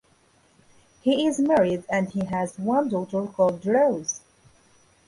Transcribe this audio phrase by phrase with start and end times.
[1.03, 4.21] He is married and he has one daughter called rose.